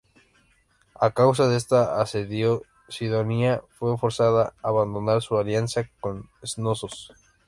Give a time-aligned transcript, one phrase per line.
[0.99, 7.13] A causa de este asedio, Cidonia fue forzada a abandonar su alianza con Cnosos.